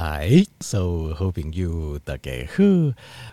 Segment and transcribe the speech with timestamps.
[0.00, 2.64] 来，所有好朋友大家好，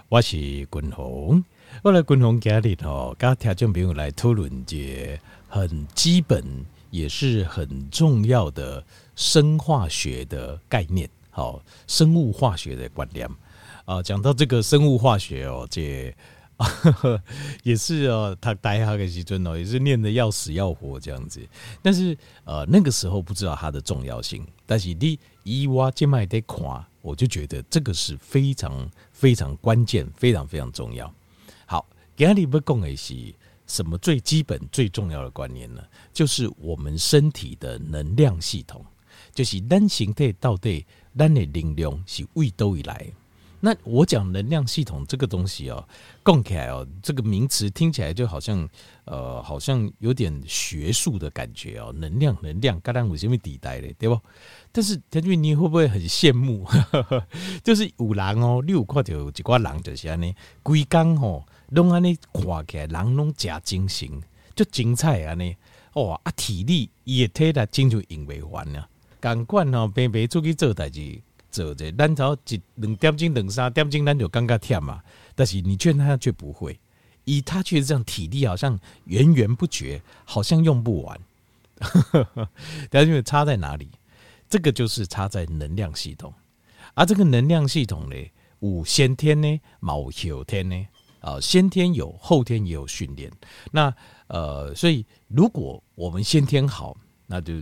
[0.10, 1.42] 我是君鸿。
[1.82, 6.44] 我来君鸿家里头，刚听众朋友来讨论一个很基本
[6.92, 8.84] 也是很重要的
[9.16, 13.26] 生化学的概念，好，生物化学的观念
[13.86, 14.04] 啊。
[14.04, 16.14] 讲到这个生物化学哦，这。
[17.62, 21.40] 也是哦，他待哈个时尊哦，也是念的要死要活这样子。
[21.84, 24.46] 但是呃，那个时候不知道它的重要性。
[24.66, 31.14] 但是你以我现在在看，我就觉得这个是非常非常关键，非常非常重要。
[31.68, 31.86] 好，
[32.16, 33.14] 今天要讲的是
[33.68, 35.84] 什么最基本最重要的观念呢？
[36.12, 38.84] 就是我们身体的能量系统，
[39.32, 40.84] 就是咱身体到底
[41.16, 43.06] 咱的能量是为都以来。
[43.60, 45.84] 那我讲能量系统这个东西哦，
[46.24, 48.70] 讲起来哦，这个名词听起来就好像
[49.06, 51.92] 呃，好像有点学术的感觉哦。
[51.98, 54.20] 能量，能量，刚刚我前面抵代的，对不？
[54.72, 56.68] 但是田俊，你会不会很羡慕？
[57.64, 64.08] 就是有人哦，你有看到一挂人就是安尼，规工吼，拢安尼看起来人拢假精神，
[64.56, 65.56] 就精彩安尼。
[65.94, 68.88] 哦啊，体力也体力真就用不完了，
[69.20, 71.20] 赶快哦，白白出去做代志。
[71.50, 75.02] 做这，咱只要一两点钟、两三点钟，咱就感觉忝嘛。
[75.36, 76.80] 但是你劝他却不会，
[77.24, 81.20] 以他却这样体力好像源源不绝，好像用不完。
[82.90, 83.90] 但是因为差在哪里？
[84.50, 86.34] 这个就是差在能量系统。
[86.94, 88.16] 而这个能量系统呢，
[88.60, 90.88] 有先天呢，冇后天呢。
[91.20, 93.32] 啊，先天有，后天也有训练。
[93.72, 93.94] 那
[94.28, 97.62] 呃，所以如果我们先天好，那就。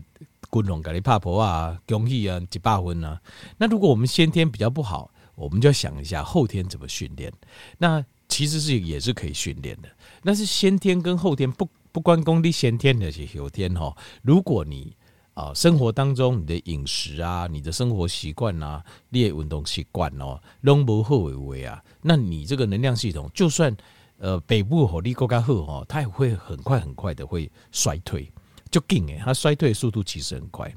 [0.56, 3.22] 观众给你拍婆啊，恭喜啊，几百分啊。
[3.58, 7.30] 那如果我们先天比较不好，我们就要想一下后天怎么训练。
[7.78, 9.89] 那其实是也是可以训练的。
[10.23, 13.94] 但是先天跟后天不不关功力，先天的是后天哈。
[14.22, 14.95] 如果你
[15.34, 23.75] 啊生活当中你的饮食啊，你的生活习惯啊，你的运动习惯哦，拢无好为为啊，那你这个能量系统就算
[24.19, 28.31] 呃北部火力够加好哦，它也会很快很快的会衰退。
[28.75, 30.69] 就紧诶，它衰退速度其实很快，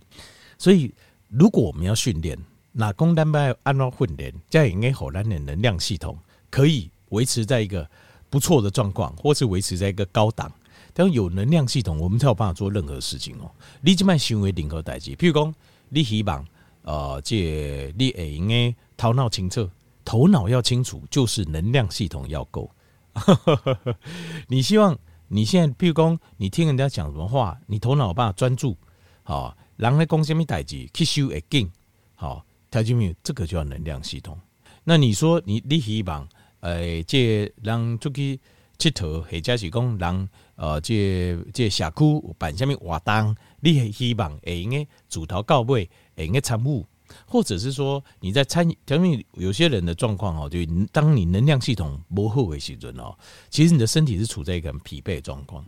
[0.57, 0.95] 所以
[1.29, 2.39] 如果我们要训练，
[2.71, 6.17] 那功能要按照训练，这样应该好难的能量系统
[6.49, 7.85] 可以维持在一个
[8.31, 10.49] 不错的状况，或是维持在一个高档。
[10.95, 13.51] 但有能量系统，我们才有办法做任何事情哦。
[13.81, 15.53] 你这么行为任何代志，譬如讲，
[15.89, 16.47] 你希望
[16.83, 19.69] 呃，这你会应该头脑清澈，
[20.05, 22.71] 头脑要清楚，就是能量系统要够。
[24.47, 24.97] 你希望。
[25.29, 28.77] 你现在，譬如讲，你听人家讲什么话，你头脑有办法专注，
[29.23, 31.71] 好，人咧讲什么代志，吸收会紧，
[32.15, 33.15] 好，听清没有？
[33.23, 34.39] 这个叫能量系统。
[34.85, 36.27] 那你说你，你希望，
[36.61, 38.41] 诶，这人出去
[38.79, 46.87] 佚佗，或者是讲人，呃，这这社区有办什么活动，你希望会用诶，自头到尾会用诶参与。
[47.27, 50.59] 或者是说你在参与，因为有些人的状况哦，就
[50.93, 53.15] 当你能量系统不好的时阵哦，
[53.51, 55.65] 其实你的身体是处在一个很疲惫的状况。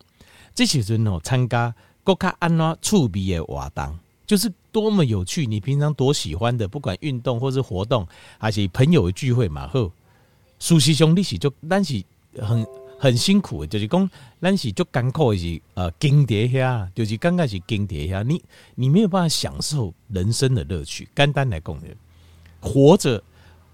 [0.54, 8.06] 这些人哦，参加国卡安拉触鼻的活动，就是多么有趣，你平常多喜欢的，不管运动或是活动，
[8.38, 9.90] 还是朋友的聚会嘛，好，
[10.58, 12.02] 熟悉兄弟是就但是
[12.38, 12.66] 很。
[13.02, 14.10] 很辛苦，就是讲，
[14.42, 18.42] 咱是就艰苦的是，呃，经历下，就是刚开始经历下，你
[18.74, 21.08] 你没有办法享受人生的乐趣。
[21.16, 21.80] 简单来讲，
[22.60, 23.22] 活着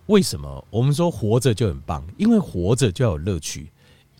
[0.06, 2.06] 为什么我们说活着就很棒？
[2.16, 3.68] 因为活着就要有乐趣，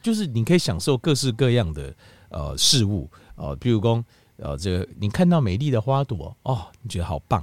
[0.02, 1.94] 就是你可以享受各式各样的
[2.30, 4.04] 呃事物，呃，比如讲，
[4.38, 7.40] 呃，这个你看到美丽的花朵，哦，你觉得好棒；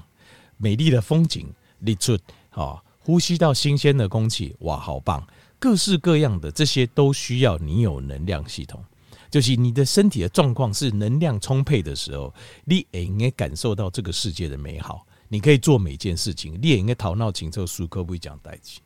[0.57, 1.47] 美丽的风景，
[1.79, 2.17] 立出，
[2.49, 5.25] 啊，呼吸到新鲜的空气，哇，好棒。
[5.63, 8.83] 各式各样的这些都需要你有能量系统，
[9.31, 12.33] 就是你的身体的状况是能量充沛的时候，
[12.65, 18.81] 你也应该感受到这个世界的美好，你可以做每件事情，你也应该头脑清楚，舒克不会讲代志。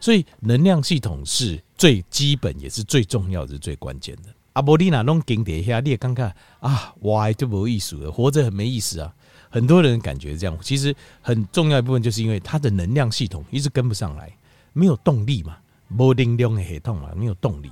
[0.00, 4.22] 所以能量系统是最基本也是最重要的，是最关键的。
[4.54, 9.14] 阿波利娜弄经典下，你也看看啊，哇，就没意思了，活着很没意思啊。
[9.48, 14.36] 很多人感觉这样，其实很重要一部分就是因为他的能量系统一直跟不上来，
[14.72, 15.56] 没有动力嘛。
[15.88, 17.70] 没能量的系统啊，没有动力。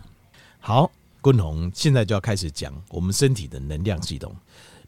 [0.61, 0.91] 好，
[1.23, 4.35] 君鸿现在就要开始讲我们身体的能量系统。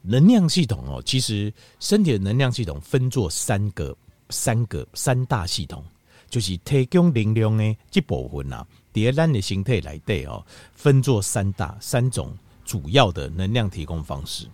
[0.03, 3.97] 能量系统哦，其实身体的能量系统分作三个、
[4.31, 5.85] 三个、三大系统，
[6.31, 8.67] 就是提供能量的这部分啊。
[8.93, 10.45] 第二咱的形态来对哦，
[10.75, 14.47] 分作三大、三种主要的能量提供方式。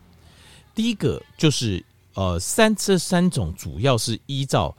[0.75, 1.85] 第一个就是
[2.15, 4.75] 呃，三这三种主要是依照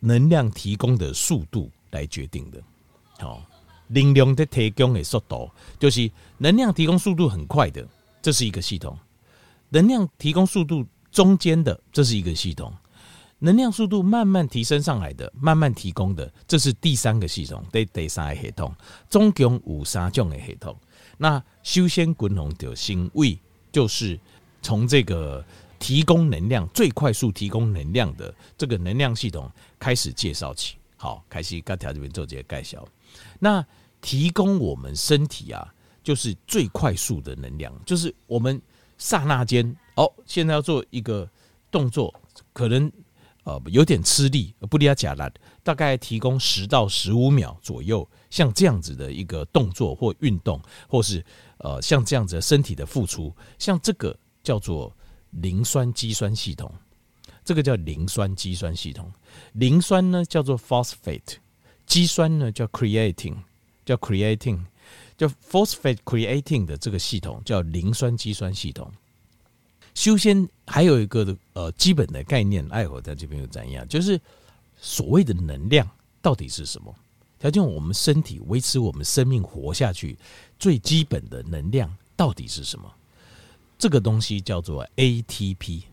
[0.00, 2.60] 能量提供的速度来决定的。
[3.24, 3.42] 哦，
[3.88, 7.86] 能量的提供的速度，就是能量提供速度很快的，
[8.22, 8.94] 这是一个系统；
[9.70, 12.70] 能量提供速度中间的，这是一个系统；
[13.38, 18.74] 能量速度慢慢提升上来的，慢慢提供的，这是第三个系统，第第三个系统，
[19.08, 20.76] 总共有三种的系统。
[21.16, 23.38] 那修仙滚龙的星位，
[23.70, 24.18] 就是
[24.62, 25.44] 从这个
[25.78, 30.76] 提供能量最快速提供能量的这个能量系统开始介绍起。
[30.96, 32.84] 好，开始刚条这边做这些介绍。
[33.44, 33.64] 那
[34.00, 38.60] 提供我们身体啊，就是最快速的能量，就是我们
[38.96, 39.64] 刹那间
[39.96, 41.28] 哦，现在要做一个
[41.70, 42.12] 动作，
[42.54, 42.90] 可能。
[43.46, 45.30] 呃，有点吃力，不离假了，
[45.62, 50.58] 大概提供十到十五秒左右，像这样子的一个动作或运动，
[50.88, 51.22] 或是
[51.58, 54.90] 呃，像这样子的身体的付出，像这个叫做
[55.42, 56.72] 磷酸肌酸系统，
[57.44, 59.12] 这个叫磷酸肌酸系统，
[59.52, 61.36] 磷酸呢叫做 phosphate，
[61.86, 63.36] 肌酸呢叫 creating，
[63.84, 64.60] 叫 creating，
[65.16, 68.90] 叫 phosphate creating 的这个系统叫磷酸肌酸系统。
[69.94, 73.86] 修仙还有一个的呃基本的概念，爱火在这边又怎样？
[73.86, 74.20] 就是
[74.76, 75.88] 所谓的能量
[76.20, 76.92] 到底是什么？
[77.38, 80.16] 条件我们身体维持我们生命活下去
[80.58, 82.90] 最基本的能量到底是什么？
[83.78, 85.86] 这个东西叫做 ATP，ATP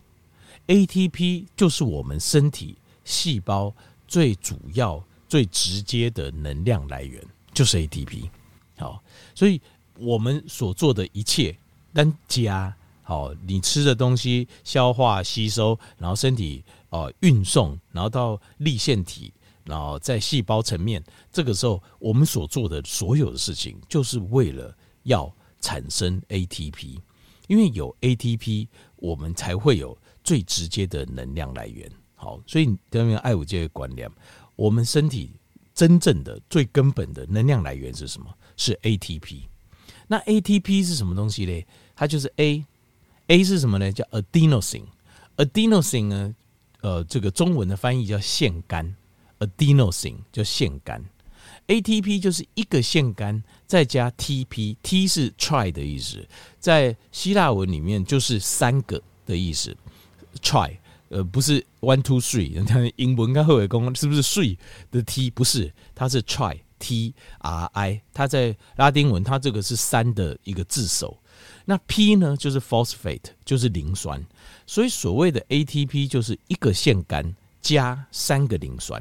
[1.54, 3.72] 就是我们身体细胞
[4.08, 7.24] 最主要、最直接的能量来源，
[7.54, 8.28] 就是 ATP。
[8.76, 9.02] 好，
[9.34, 9.58] 所以
[9.98, 11.56] 我们所做的一切，
[11.94, 12.76] 单加。
[13.02, 19.32] 好，你吃的东西消化吸收，然后身体哦运送，然后到粒线体，
[19.64, 21.02] 然后在细胞层面，
[21.32, 27.00] 这个时候我们所做的所有的事情，就是为了要产生 ATP，
[27.48, 31.90] 因为有 ATP，我们才会有最直接的能量来源。
[32.14, 34.08] 好，所以等于爱五这个观念，
[34.56, 35.30] 我们身体
[35.74, 38.32] 真正的最根本的能量来源是什么？
[38.56, 39.42] 是 ATP。
[40.08, 41.64] 那 ATP 是什么东西呢？
[41.94, 42.64] 它就是 A。
[43.28, 43.90] A 是什么呢？
[43.92, 46.34] 叫 adenosine，adenosine 呢？
[46.82, 48.94] 呃，这个中文的翻译叫腺苷
[49.38, 51.00] ，adenosine 叫腺苷。
[51.68, 56.28] ATP 就是一个腺苷再加 TP，T 是 try 的意思，
[56.58, 59.74] 在希腊文里面就是三个的意思。
[60.42, 60.76] ，try
[61.12, 64.56] 呃不是 one two three， 人家英文跟后尾工是不是 three
[64.90, 65.30] 的 T？
[65.30, 71.18] 不是，它是 tri T R I，它在拉丁文它这个是三的一个字首。
[71.64, 74.24] 那 P 呢，就是 phosphate，就是磷酸，
[74.66, 79.00] 所以所谓的 ATP 就是一个腺苷加三个磷酸，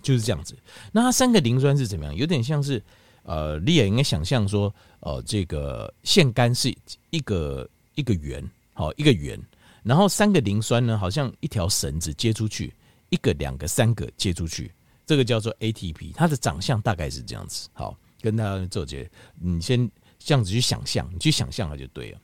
[0.00, 0.56] 就是这样子。
[0.92, 2.14] 那它三个磷酸是怎么样？
[2.14, 2.82] 有点像是
[3.24, 6.74] 呃，你也应该想象说，呃，这个腺苷是
[7.10, 9.38] 一个一个圆，好一个圆，
[9.82, 12.72] 然后三个磷酸呢，好像一条绳子接出去，
[13.10, 14.72] 一个、两个、三个接出去，
[15.06, 16.12] 这个叫做 ATP。
[16.14, 17.68] 它的长相大概是这样子。
[17.72, 19.10] 好，跟大家做结，
[19.40, 19.90] 你先。
[20.20, 22.20] 这样子去想象，你去想象了就对了。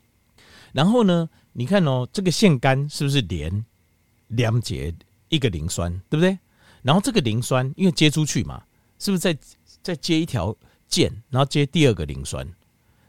[0.73, 3.65] 然后呢，你看哦，这个腺苷是不是连
[4.27, 4.93] 两节
[5.29, 6.37] 一个磷酸，对不对？
[6.83, 8.61] 然后这个磷酸因为接出去嘛，
[8.99, 9.39] 是不是再
[9.81, 10.55] 再接一条
[10.89, 12.45] 键，然后接第二个磷酸，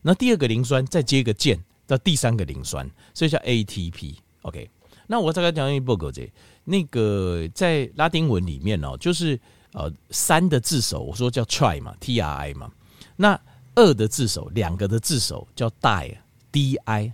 [0.03, 4.15] 然后第二个磷酸再接一个键到第三个磷酸，所以叫 ATP。
[4.47, 4.69] OK，
[5.07, 6.27] 那我再来讲一波狗子，
[6.63, 9.39] 那个在拉丁文里面哦，就是
[9.74, 12.71] 呃三的字首，我说叫 try 嘛，T R I 嘛，
[13.15, 13.39] 那。
[13.77, 17.12] 二的字首，两个的字首叫 die，D I，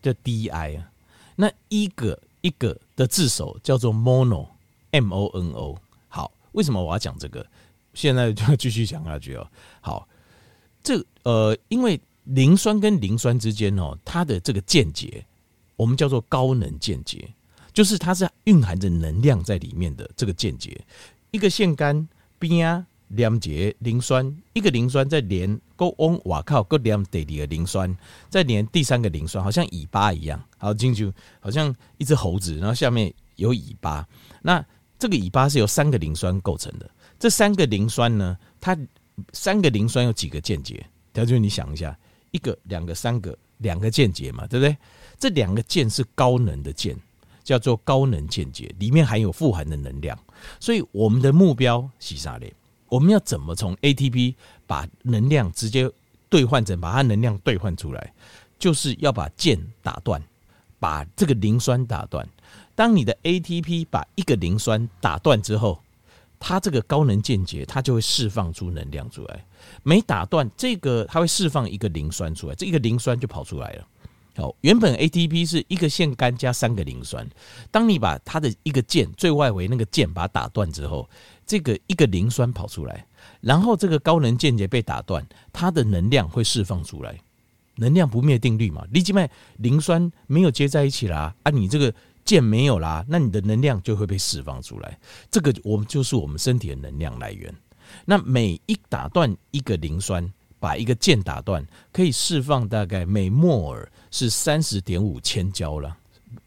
[0.00, 0.80] 叫 di。
[1.34, 5.76] 那一个一个的字首叫做 mono，m o n o。
[6.06, 7.44] 好，为什么我要讲这个？
[7.94, 9.44] 现在就要继续讲下去哦。
[9.80, 10.06] 好，
[10.84, 15.26] 这呃，因为磷酸跟磷酸之间哦，它的这个间接，
[15.76, 17.28] 我们叫做高能键结，
[17.72, 20.80] 就是它是蕴含着能量在里面的这个键结。
[21.30, 22.06] 一个腺苷
[22.38, 22.86] 边啊。
[23.08, 27.96] 两节磷酸，一个磷酸再连，够嗡哇靠，够连第二个磷酸，
[28.28, 34.08] 再连第三个磷酸，好像尾巴一样，好进去，好像一只猴子，然后下面有尾巴。
[34.42, 34.64] 那
[34.98, 36.90] 这个尾巴是由三个磷酸构成的。
[37.18, 38.76] 这三个磷酸呢，它
[39.32, 40.84] 三个磷酸有几个键结？
[41.12, 41.96] 条件你想一下，
[42.32, 44.76] 一个、两个、三个，两个键结嘛，对不对？
[45.18, 46.96] 这两个键是高能的键，
[47.42, 50.18] 叫做高能键结，里面含有富含的能量。
[50.60, 52.52] 所以我们的目标是啥嘞？
[52.88, 54.34] 我们要怎么从 ATP
[54.66, 55.90] 把能量直接
[56.28, 58.12] 兑换成把它能量兑换出来？
[58.58, 60.22] 就是要把键打断，
[60.78, 62.26] 把这个磷酸打断。
[62.74, 65.80] 当你的 ATP 把一个磷酸打断之后，
[66.38, 69.44] 它这个高能键结它就会释放出能量出来。
[69.82, 73.86] 每打断这个，它会释放一个磷酸出来，这一个磷酸就跑出来了。
[74.36, 77.28] 好，原本 ATP 是一个腺苷加三个磷酸，
[77.70, 81.08] 当你把它的一个键最外围那个键把它打断之后。
[81.46, 83.06] 这个一个磷酸跑出来，
[83.42, 85.22] 然后这个高能键结被打断，
[85.52, 87.20] 它的能量会释放出来。
[87.74, 91.50] 能量不灭定律嘛，立即卖磷酸没有接在一起啦啊！
[91.50, 91.92] 你这个
[92.24, 94.98] 键没有啦，那你的能量就会被释放出来。
[95.30, 97.54] 这个我们就是我们身体的能量来源。
[98.06, 101.62] 那每一打断一个磷酸，把一个键打断，
[101.92, 105.96] 可以释放大概每摩尔是三十点五千焦了。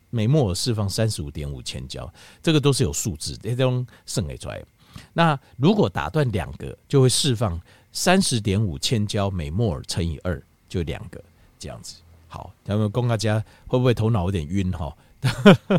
[0.10, 2.10] 每摩尔释放三十五点五千焦，
[2.42, 4.64] 这个都是有数字，这种算给出来。
[5.12, 7.60] 那如果打断两个，就会释放
[7.92, 11.22] 三十点五千焦每摩尔乘以二，就两个
[11.60, 11.96] 这样子。
[12.30, 14.96] 好，他们供大家会不会头脑有点晕哈？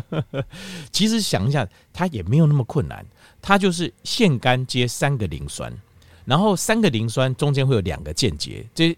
[0.93, 3.03] 其实想一下，它也没有那么困难，
[3.41, 5.73] 它就是腺苷接三个磷酸，
[6.23, 8.95] 然后三个磷酸中间会有两个键结，这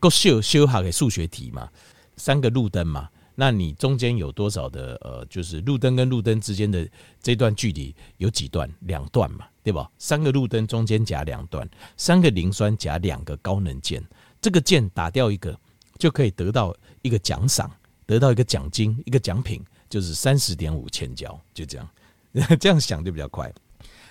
[0.00, 1.70] 够修修好给数学题嘛？
[2.16, 6.88] 三个路灯嘛，那你中间有多少的呃，就是路灯跟路灯之间的
[7.22, 8.70] 这段距离有几段？
[8.80, 9.90] 两段嘛，对吧？
[9.98, 14.02] 三个路灯中间夹两段，三个磷酸夹两个高能键，
[14.40, 15.58] 这个键打掉一个
[15.98, 17.70] 就可以得到一个奖赏，
[18.06, 19.62] 得到一个奖金，一个奖品。
[19.92, 21.86] 就是三十点五千焦，就这样，
[22.58, 23.52] 这样想就比较快。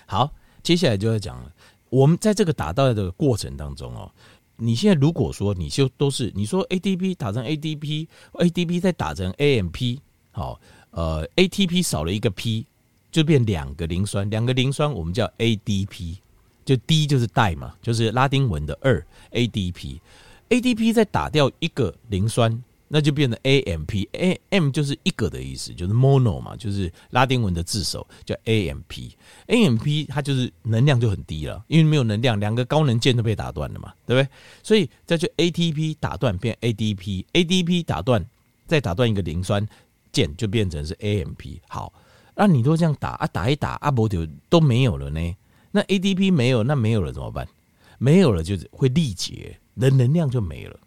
[0.06, 0.32] 好，
[0.62, 1.52] 接下来就要讲了。
[1.90, 4.08] 我们在这个打到的过程当中哦，
[4.56, 9.98] 你现在如果说你就都是你说 ADP 打成 ADP，ADP 再打成 AMP，
[10.30, 12.66] 好，呃，ATP 少了一个 P，
[13.10, 16.16] 就变两个磷酸，两个磷酸我们叫 ADP，
[16.64, 22.62] 就 D 就是代嘛，就是拉丁文的二 ADP，ADP 再打掉一个磷酸。
[22.94, 34.28] 那就变成 AMP，A M 就是一个的意思，就是 mono 嘛，就是拉丁文的字首叫 AMP，AMP 它就是能量就很低了，因为没有能量，两个高能键都被打断了嘛，对不对？
[34.62, 38.22] 所以再去 ATP 打断变 ADP，ADP 打断
[38.66, 39.66] 再打断一个磷酸
[40.12, 41.60] 键就变成是 AMP。
[41.68, 41.90] 好，
[42.34, 45.34] 那你都这样打啊，打一打啊，不就都没有了呢？
[45.70, 47.48] 那 ADP 没有，那没有了怎么办？
[47.96, 50.78] 没有了就是会力竭，人能量就没了。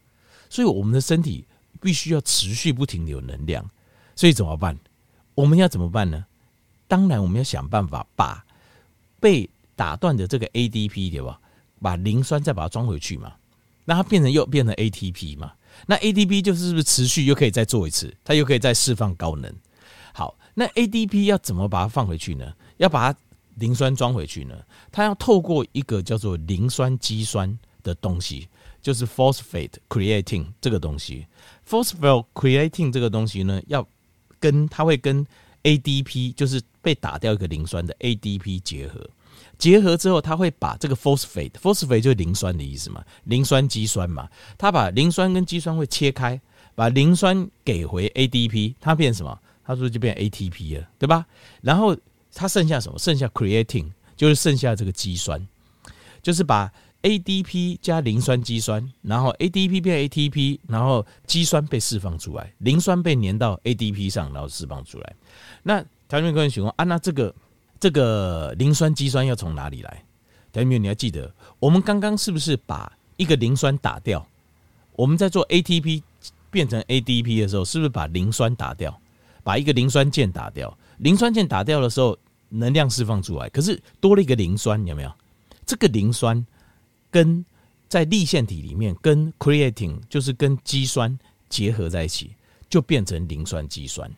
[0.52, 1.44] 所以我们的身体。
[1.86, 3.64] 必须要持续不停的有能量，
[4.16, 4.76] 所以怎么办？
[5.36, 6.26] 我们要怎么办呢？
[6.88, 8.44] 当然，我们要想办法把
[9.20, 11.40] 被打断的这个 ADP 对吧？
[11.80, 13.36] 把磷酸再把它装回去嘛，
[13.84, 15.54] 那它变成又变成 ATP 嘛？
[15.86, 18.12] 那 ATP 就是不是持续又可以再做一次？
[18.24, 19.54] 它又可以再释放高能。
[20.12, 22.52] 好，那 ADP 要怎么把它放回去呢？
[22.78, 23.20] 要把它
[23.58, 24.56] 磷酸装回去呢？
[24.92, 28.50] 它要透过一个叫做磷酸肌酸的东西。
[28.82, 31.26] 就是 phosphate creating 这个东西
[31.70, 33.88] ，phosphate creatine 这个东西呢，要
[34.40, 35.26] 跟它会跟
[35.64, 39.10] ADP，就是被打掉一个磷酸的 ADP 结合，
[39.58, 46.40] 结合之后，它会把这个 phosphate，phosphate 就是磷酸的意思嘛，磷酸肌酸嘛，它把磷酸跟肌酸会切开，
[46.76, 49.40] 把磷酸给回 ADP，它变什么？
[49.64, 51.26] 它是不是就变 ATP 了，对吧？
[51.62, 51.98] 然后
[52.34, 53.00] 它剩下什么？
[53.00, 55.46] 剩下 creating 就是剩下这个肌酸，
[56.22, 56.72] 就是把。
[57.06, 65.16] ADP 加磷酸肌酸，然后 ADP 变 ATP，然后肌酸被释放出来，磷酸被粘到 ADP 上，然后释放出来。
[65.62, 67.36] 那条件跟情况啊，那这个
[67.80, 70.04] 这个磷酸肌酸要从哪里来？
[70.52, 74.26] 条件你要记得，我们刚刚是不是把一个磷酸打掉？
[74.94, 76.02] 我们在做 ATP
[76.50, 79.00] 变成 ADP 的时候，是不是把磷酸打掉？
[79.44, 82.18] 把一个磷酸键打掉，磷酸键打掉的时候，
[82.50, 85.12] 能量释放出来，可是多了一个磷酸，有没有？
[85.68, 86.44] 这个磷酸。
[87.16, 87.46] 跟
[87.88, 91.18] 在粒线体里面跟 creatine 就是跟肌酸
[91.48, 92.36] 结合在一起，
[92.70, 94.12] 就变成磷酸肌酸。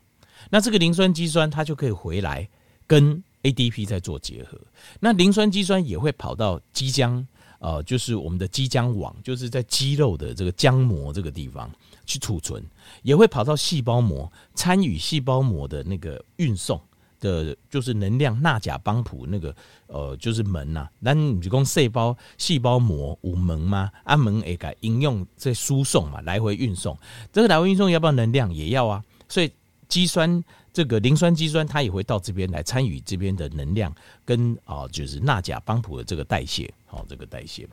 [0.49, 2.49] 那这个磷酸肌酸它就可以回来
[2.87, 4.59] 跟 ADP 再做结合。
[4.99, 7.23] 那磷酸肌酸也会跑到肌浆，
[7.59, 11.69] 呃，就是我们的肌浆网，就是在肌肉的这个浆膜这个地方
[12.07, 12.63] 去储存，
[13.03, 16.81] 也会跑到细胞膜，参与细胞膜的那个运送。
[17.19, 19.55] 的就是能量钠钾帮浦那个
[19.87, 23.91] 呃就是门呐、啊，那你就讲细胞细胞膜无门吗？
[24.03, 26.97] 啊门也改应用在输送嘛，来回运送。
[27.31, 28.53] 这个来回运送要不要能量？
[28.53, 29.03] 也要啊。
[29.27, 29.51] 所以
[29.87, 33.93] 肌酸这个磷酸肌酸它也会到这边来参与这边的能量
[34.23, 37.67] 跟啊、就是钠钾帮浦的这个代谢，好这个代谢。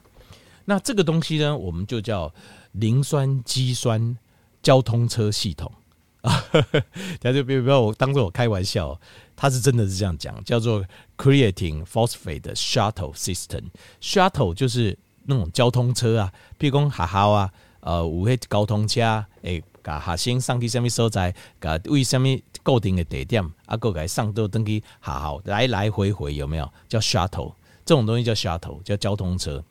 [0.65, 2.33] 那这个东西呢，我们就叫
[2.73, 4.17] 磷酸肌酸
[4.63, 5.71] 交通车系统。
[6.25, 6.43] 啊，
[7.21, 8.99] 大家就不要不要我当做我开玩笑，
[9.37, 10.83] 他是真的是这样讲，叫做
[11.19, 13.65] creating phosphate shuttle system。
[14.01, 22.27] shuttle 就是那种交通车啊，譬如讲学校啊，呃，有迄交通车，诶，甲学生上去什么所在，甲为什么
[22.63, 26.73] 固定的地点，啊，个给上到登去学校，来来回回有没有？
[26.89, 27.53] 叫 shuttle，
[27.85, 29.63] 这种东西叫 shuttle，叫交通车。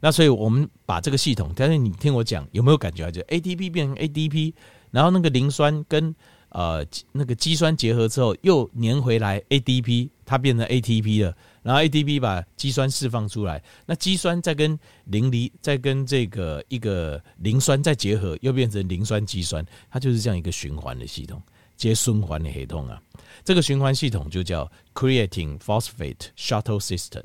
[0.00, 3.10] 那所以我们把这个系统，但是你听我讲，有没有感觉？
[3.10, 4.52] 就 ATP 变成 ADP。
[4.94, 6.14] 然后那个磷酸跟
[6.50, 11.36] 呃那个肌酸结合之后，又粘回来 ADP，它变成 ATP 了。
[11.64, 21.42] 然后 ATP 把肌酸释放出来，那肌酸再跟磷离，再跟这个一个磷酸再结合，又变成磷酸肌酸，它就是这样一个循环的系统。
[21.76, 23.02] 接循环的系统啊。
[23.42, 27.24] 这个循环系统就叫 Creatine Phosphate Shuttle System，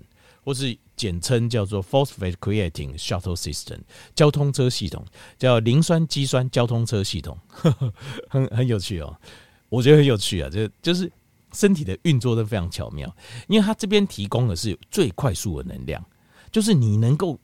[0.50, 3.82] 或是简称叫做 Phosphate creating Shuttle System，
[4.16, 5.06] 交通车系统
[5.38, 7.94] 叫磷酸肌酸交通车系统，呵 呵
[8.28, 9.16] 很很有趣哦，
[9.70, 11.12] 我觉得很有趣啊，就就是
[11.54, 13.16] 身体的运作都非常巧妙，
[13.48, 16.04] 因为它这边提供的是最快速的能量，
[16.52, 17.40] 就是你能够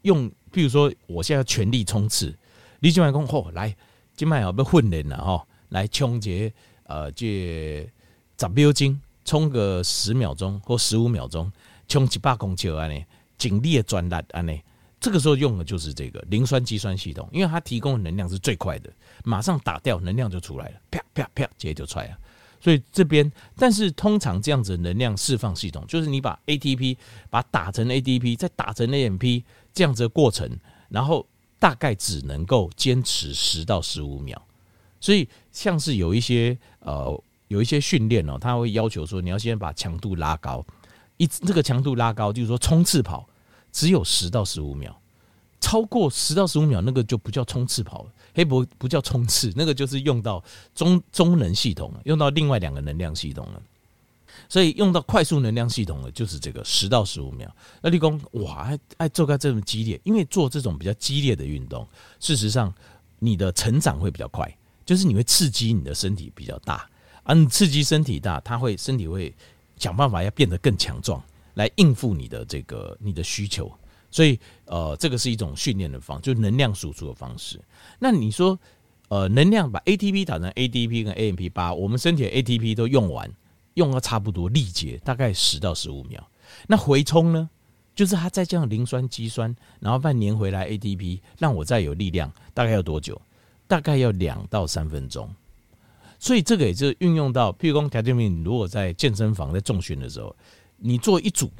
[0.00, 2.34] 用，譬如说我现在全力冲刺，
[2.80, 3.76] 你今晚讲吼来，
[4.16, 6.50] 今晚要不要训练了哈，来冲节
[6.84, 7.86] 呃这。
[8.38, 11.50] 十秒钟冲个十秒钟或十五秒钟，
[11.88, 13.04] 冲几百公尺安尼，
[13.38, 14.60] 警力的转达安尼，
[15.00, 18.90] 这个时候用的就是这个磷酸肌酸系统，因为它提供的能量是最快的，
[19.24, 22.18] 马上打掉能量就出来了，啪啪啪，直接就出来了。
[22.60, 26.96] 所以这边，但是通常这样子的能量释放系统，就是你把 ATP
[27.30, 30.50] 把它打成 ADP，再打成 AMP 这样子的过程，
[30.88, 31.26] 然后
[31.58, 34.40] 大概只能够坚持十到十五秒。
[35.00, 37.22] 所以像是有一些呃。
[37.48, 40.66] 有一些训练哦，他会要求说，你要先把强度拉高，
[41.16, 43.26] 一这个强度拉高，就是说冲刺跑
[43.72, 44.94] 只有十到十五秒，
[45.60, 50.42] 超过十到十五秒那个就不叫冲刺跑了，黑博不叫冲刺，那个就是用到
[50.74, 53.62] 中中能系统，用到另外两个能量系统了。
[54.48, 57.50] 所以用到快速能量系统的就是这个十到十五秒。
[57.80, 61.86] 那立功哇，爱爱做个这么激烈，因为做这种比较激烈的运动，
[62.20, 62.72] 事实上
[63.18, 64.54] 你的成长会比较快，
[64.84, 66.86] 就是你会刺激你的身体比较大。
[67.24, 69.34] 嗯，刺激身体大，它会身体会
[69.76, 71.22] 想办法要变得更强壮，
[71.54, 73.70] 来应付你的这个你的需求。
[74.10, 77.60] 所以，呃，这个是一种训练的方，就能量输出的方式。
[77.98, 78.58] 那你说，
[79.08, 83.30] 呃，能量把 ATP 打成 ADP 跟 AMP，把我们身体的 ATP 都用完，
[83.74, 86.26] 用了差不多力竭，大概十到十五秒。
[86.66, 87.50] 那回充呢，
[87.94, 93.20] 就是它再加上磷酸肌酸，然后半年回来 ATP，让我再有力量，大概要多久？
[93.66, 95.28] 大概要两到三分钟。
[96.18, 100.34] 所以这个也就运用到，譬如说，条件面，如果在健身房在重训的时候，
[100.76, 101.50] 你做一组，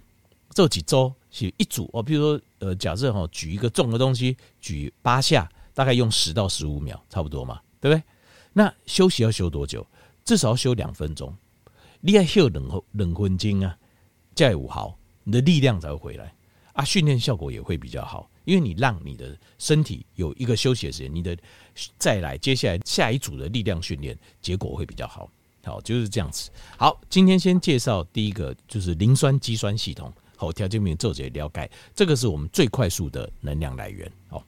[0.51, 2.05] 做几周，是一组哦。
[2.05, 8.03] 譬如说，呃，假设哈，举一个重的东西，举八下，大概用十到十五秒，差不多嘛，对不对？
[8.53, 9.87] 那休息要休多久？
[10.25, 11.35] 至少要休两分钟。
[12.01, 13.77] 你要休两两分钟啊，
[14.35, 16.35] 再五毫，你的力量才会回来
[16.73, 18.31] 啊，训练效果也会比较好。
[18.45, 21.37] 因为你让你的身体有一个休息的时间，你的
[21.99, 25.31] 再来接下来下一组的力量训练，结果会比较好。
[25.65, 26.51] 好，就是这样子。
[26.77, 30.13] 好，今天先介绍第一个，就是磷酸肌酸系统。
[30.37, 34.11] 好，条件面做些了解，这个是我们最快速的能量来源。
[34.29, 34.45] 好。